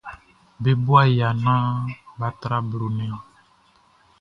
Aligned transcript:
Be 0.61 0.71
bo 0.83 0.93
aya 1.03 1.27
naan 1.43 1.79
bʼa 2.17 2.27
tra 2.41 2.57
blo 2.69 2.87
nnɛn. 2.91 3.13